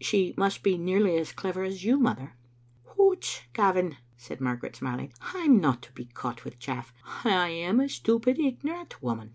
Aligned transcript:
"She 0.00 0.34
must 0.36 0.62
be 0.62 0.78
nearly 0.78 1.16
as 1.18 1.32
clever 1.32 1.64
as 1.64 1.82
you, 1.82 1.98
mother." 1.98 2.34
"Hoots, 2.84 3.40
Gavin," 3.54 3.96
said 4.16 4.40
Margaret, 4.40 4.76
smiling, 4.76 5.12
"I'm 5.20 5.60
not 5.60 5.82
to 5.82 5.92
be 5.94 6.04
caught 6.04 6.44
with 6.44 6.60
chaff. 6.60 6.92
I 7.24 7.48
am 7.48 7.80
a 7.80 7.88
stupid, 7.88 8.38
ignorant 8.38 9.02
woman. 9.02 9.34